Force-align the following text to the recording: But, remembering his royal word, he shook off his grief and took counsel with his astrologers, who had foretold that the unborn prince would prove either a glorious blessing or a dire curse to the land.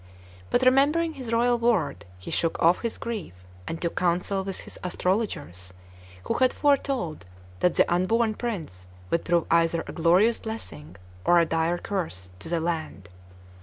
But, 0.49 0.63
remembering 0.63 1.13
his 1.13 1.31
royal 1.31 1.59
word, 1.59 2.05
he 2.17 2.31
shook 2.31 2.59
off 2.59 2.81
his 2.81 2.97
grief 2.97 3.43
and 3.67 3.79
took 3.79 3.95
counsel 3.95 4.43
with 4.43 4.61
his 4.61 4.79
astrologers, 4.83 5.75
who 6.23 6.33
had 6.39 6.53
foretold 6.53 7.27
that 7.59 7.75
the 7.75 7.85
unborn 7.93 8.33
prince 8.33 8.87
would 9.11 9.25
prove 9.25 9.45
either 9.51 9.83
a 9.85 9.91
glorious 9.93 10.39
blessing 10.39 10.95
or 11.23 11.37
a 11.39 11.45
dire 11.45 11.77
curse 11.77 12.31
to 12.39 12.49
the 12.49 12.59
land. 12.59 13.09